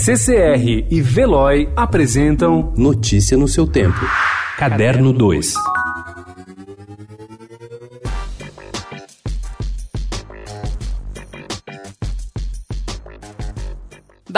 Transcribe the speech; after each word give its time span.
CCR 0.00 0.86
e 0.88 1.00
Veloy 1.00 1.68
apresentam 1.74 2.72
Notícia 2.76 3.36
no 3.36 3.48
seu 3.48 3.66
tempo. 3.66 3.98
Caderno 4.56 5.12
2. 5.12 5.54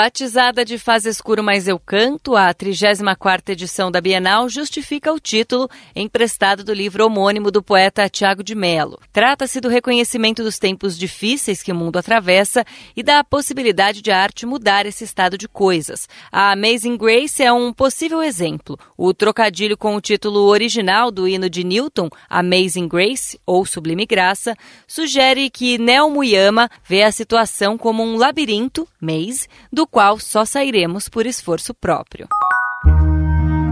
Batizada 0.02 0.64
de 0.64 0.78
Faz 0.78 1.04
Escuro 1.04 1.44
Mas 1.44 1.68
Eu 1.68 1.78
Canto, 1.78 2.34
a 2.34 2.54
34ª 2.54 3.50
edição 3.50 3.90
da 3.90 4.00
Bienal 4.00 4.48
justifica 4.48 5.12
o 5.12 5.20
título 5.20 5.68
emprestado 5.94 6.64
do 6.64 6.72
livro 6.72 7.04
homônimo 7.04 7.50
do 7.50 7.62
poeta 7.62 8.08
Tiago 8.08 8.42
de 8.42 8.54
Mello. 8.54 8.98
Trata-se 9.12 9.60
do 9.60 9.68
reconhecimento 9.68 10.42
dos 10.42 10.58
tempos 10.58 10.96
difíceis 10.96 11.62
que 11.62 11.70
o 11.70 11.74
mundo 11.74 11.98
atravessa 11.98 12.64
e 12.96 13.02
da 13.02 13.22
possibilidade 13.22 14.00
de 14.00 14.10
a 14.10 14.18
arte 14.18 14.46
mudar 14.46 14.86
esse 14.86 15.04
estado 15.04 15.36
de 15.36 15.46
coisas. 15.46 16.08
A 16.32 16.52
Amazing 16.52 16.96
Grace 16.96 17.42
é 17.42 17.52
um 17.52 17.70
possível 17.70 18.22
exemplo. 18.22 18.78
O 18.96 19.12
trocadilho 19.12 19.76
com 19.76 19.94
o 19.94 20.00
título 20.00 20.46
original 20.46 21.10
do 21.10 21.28
hino 21.28 21.50
de 21.50 21.62
Newton, 21.62 22.08
Amazing 22.26 22.88
Grace, 22.88 23.38
ou 23.44 23.66
Sublime 23.66 24.06
Graça, 24.06 24.56
sugere 24.86 25.50
que 25.50 25.76
Neo 25.76 26.08
Muyama 26.08 26.70
vê 26.88 27.02
a 27.02 27.12
situação 27.12 27.76
como 27.76 28.02
um 28.02 28.16
labirinto, 28.16 28.88
maze, 28.98 29.46
do 29.70 29.89
qual 29.90 30.18
só 30.18 30.44
sairemos 30.44 31.08
por 31.08 31.26
esforço 31.26 31.74
próprio. 31.74 32.28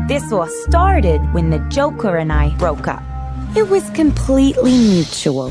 This 0.08 0.30
was 0.32 0.50
started 0.64 1.20
when 1.34 1.50
the 1.50 1.58
Joker 1.68 2.16
and 2.18 2.32
I 2.32 2.50
broke 2.56 2.88
up. 2.88 3.02
It 3.54 3.68
was 3.70 3.84
completely 3.90 4.72
mutual. 4.72 5.50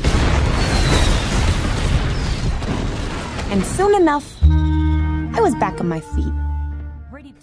And 3.50 3.64
soon 3.64 3.94
enough, 3.94 4.26
I 4.42 5.40
was 5.40 5.54
back 5.54 5.80
on 5.80 5.88
my 5.88 6.00
feet. 6.00 6.32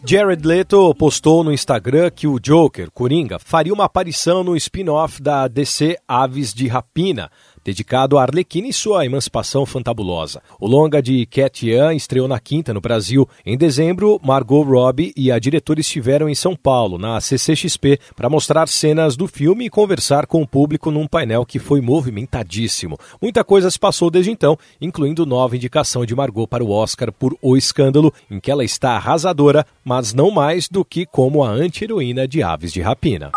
Jared 0.06 0.46
Leto 0.46 0.94
postou 0.94 1.44
no 1.44 1.52
Instagram 1.52 2.12
que 2.12 2.28
o 2.28 2.40
Joker, 2.40 2.92
Coringa, 2.92 3.40
faria 3.40 3.74
uma 3.74 3.86
aparição 3.86 4.44
no 4.44 4.56
spin-off 4.56 5.20
da 5.20 5.48
DC 5.48 5.98
Aves 6.08 6.54
de 6.54 6.68
Rapina, 6.68 7.32
dedicado 7.66 8.20
a 8.20 8.22
Arlequina 8.22 8.68
e 8.68 8.74
sua 8.74 9.06
emancipação 9.06 9.66
fantabulosa. 9.66 10.42
O 10.60 10.68
longa 10.68 11.02
de 11.02 11.26
Cat 11.26 11.68
Yan 11.68 11.96
estreou 11.96 12.28
na 12.28 12.40
quinta 12.40 12.72
no 12.72 12.80
Brasil. 12.80 13.28
Em 13.44 13.58
dezembro, 13.58 14.22
Margot 14.24 14.62
Robbie 14.62 15.12
e 15.18 15.32
a 15.32 15.40
diretora 15.40 15.80
estiveram 15.80 16.30
em 16.30 16.36
São 16.36 16.56
Paulo, 16.56 17.00
na 17.00 17.20
CCXP, 17.20 18.00
para 18.16 18.30
mostrar 18.30 18.68
cenas 18.68 19.18
do 19.18 19.28
filme 19.28 19.66
e 19.66 19.70
conversar 19.70 20.28
com 20.28 20.44
o 20.44 20.48
público 20.48 20.92
num 20.92 21.08
painel 21.08 21.44
que 21.46 21.58
foi 21.58 21.82
movimentadíssimo. 21.82 23.00
Muita 23.20 23.44
coisa 23.44 23.72
se 23.72 23.80
passou 23.80 24.12
desde 24.12 24.30
então, 24.30 24.58
incluindo 24.80 25.26
nova 25.26 25.56
indicação 25.56 26.06
de 26.06 26.16
Margot 26.16 26.48
para 26.48 26.64
o 26.64 26.70
Oscar 26.70 27.12
por 27.12 27.36
O 27.42 27.58
Escândalo, 27.58 28.14
em 28.30 28.40
que 28.40 28.52
ela 28.52 28.64
está 28.64 28.92
arrasadora, 28.92 29.66
mas 29.84 30.14
não 30.14 30.30
mais 30.30 30.70
do 30.70 30.86
que 30.86 31.06
como 31.06 31.44
a 31.44 31.50
anti-heroína 31.50 32.28
de 32.28 32.44
Aves 32.44 32.72
de 32.72 32.82
Rapina. 32.82 33.32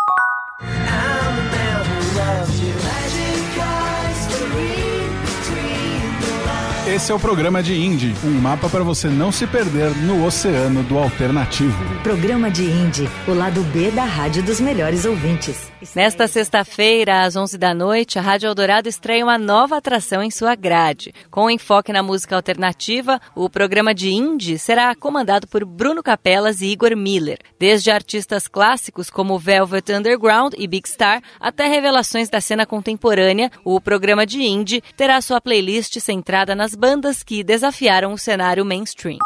Esse 6.91 7.11
é 7.11 7.15
o 7.15 7.19
programa 7.19 7.61
de 7.61 7.75
Indie, 7.75 8.15
um 8.23 8.31
mapa 8.31 8.67
para 8.67 8.83
você 8.83 9.07
não 9.09 9.31
se 9.31 9.45
perder 9.45 9.95
no 9.95 10.25
oceano 10.25 10.81
do 10.81 10.97
alternativo. 10.97 11.77
Programa 12.01 12.49
de 12.49 12.63
Indie, 12.63 13.07
o 13.27 13.33
lado 13.35 13.61
B 13.65 13.91
da 13.91 14.05
rádio 14.05 14.41
dos 14.41 14.59
melhores 14.59 15.05
ouvintes. 15.05 15.69
Nesta 15.95 16.27
sexta-feira, 16.27 17.21
às 17.23 17.35
11 17.35 17.57
da 17.57 17.73
noite, 17.75 18.17
a 18.17 18.21
Rádio 18.21 18.47
Eldorado 18.47 18.89
estreia 18.89 19.23
uma 19.23 19.37
nova 19.37 19.77
atração 19.77 20.21
em 20.21 20.31
sua 20.31 20.55
grade. 20.55 21.13
Com 21.29 21.49
enfoque 21.49 21.93
na 21.93 22.03
música 22.03 22.35
alternativa, 22.35 23.21
o 23.35 23.49
programa 23.49 23.93
de 23.93 24.09
indie 24.09 24.57
será 24.57 24.93
comandado 24.95 25.47
por 25.47 25.63
Bruno 25.63 26.03
Capelas 26.03 26.59
e 26.59 26.65
Igor 26.65 26.97
Miller. 26.97 27.37
Desde 27.57 27.91
artistas 27.91 28.47
clássicos 28.47 29.09
como 29.09 29.39
Velvet 29.39 29.89
Underground 29.93 30.53
e 30.57 30.67
Big 30.67 30.89
Star, 30.89 31.21
até 31.39 31.67
revelações 31.67 32.29
da 32.29 32.41
cena 32.41 32.65
contemporânea, 32.65 33.51
o 33.63 33.79
programa 33.79 34.25
de 34.25 34.41
indie 34.41 34.83
terá 34.97 35.21
sua 35.21 35.39
playlist 35.39 35.97
centrada 35.99 36.55
nas 36.55 36.75
bandas 36.79 37.23
que 37.23 37.43
desafiaram 37.43 38.13
o 38.13 38.17
cenário 38.17 38.63
mainstream. 38.63 39.17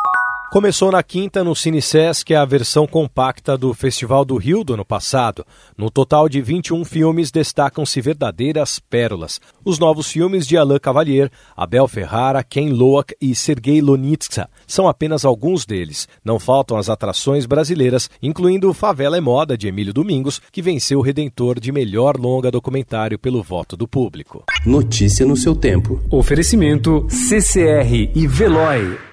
Começou 0.54 0.92
na 0.92 1.02
quinta 1.02 1.44
no 1.44 1.56
Cine 1.56 1.82
Sesc 1.82 2.32
a 2.36 2.46
versão 2.46 2.86
compacta 2.86 3.58
do 3.58 3.74
Festival 3.74 4.24
do 4.24 4.38
Rio 4.38 4.64
do 4.64 4.76
ano 4.76 4.86
passado. 4.86 5.44
No 5.76 5.90
total 5.90 6.30
de 6.30 6.40
21 6.44 6.86
filmes 6.86 7.32
destacam-se 7.32 8.00
verdadeiras 8.00 8.78
pérolas. 8.78 9.42
Os 9.66 9.80
novos 9.80 10.12
filmes 10.12 10.46
de 10.46 10.56
Alain 10.56 10.78
Cavalier, 10.78 11.32
Abel 11.58 11.88
Ferrara, 11.88 12.44
Ken 12.44 12.70
Loach 12.70 13.16
e 13.20 13.34
Sergei 13.34 13.82
Lonitsa 13.82 14.48
são 14.68 14.88
apenas 14.88 15.26
alguns 15.26 15.66
deles. 15.66 16.08
Não 16.24 16.38
faltam 16.38 16.78
as 16.78 16.88
atrações 16.88 17.48
brasileiras, 17.48 18.08
incluindo 18.22 18.76
Favela 18.76 19.18
é 19.18 19.22
Moda 19.22 19.58
de 19.58 19.68
Emílio 19.68 19.92
Domingos, 19.92 20.40
que 20.52 20.62
venceu 20.62 21.00
o 21.00 21.02
Redentor 21.02 21.60
de 21.60 21.72
melhor 21.72 22.16
longa 22.16 22.52
documentário 22.52 23.18
pelo 23.18 23.42
voto 23.42 23.76
do 23.76 23.88
público. 23.88 24.44
Notícia 24.68 25.26
no 25.26 25.36
seu 25.36 25.56
tempo. 25.56 26.00
Oferecimento 26.12 27.08
CCR 27.10 28.12
e 28.14 28.28
Veloy. 28.28 29.13